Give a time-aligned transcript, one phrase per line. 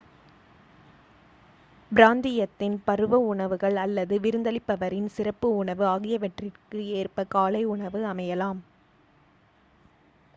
[1.91, 8.61] பிராந்தியத்தின் பருவ உணவுகள் அல்லது விருந்தளிப்பவரின் சிறப்பு உணவு ஆகியவற்றிற்கு ஏற்ப காலை உணவு அமையலாம்